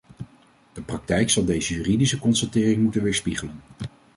De 0.73 0.81
praktijk 0.81 1.29
zal 1.29 1.45
deze 1.45 1.73
juridische 1.73 2.19
constatering 2.19 2.81
moeten 2.83 3.03
weerspiegelen. 3.03 3.61